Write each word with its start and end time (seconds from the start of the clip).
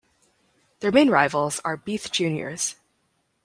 Their 0.79 0.91
main 0.91 1.11
rivals 1.11 1.59
are 1.59 1.77
Beith 1.77 2.09
Juniors. 2.11 2.75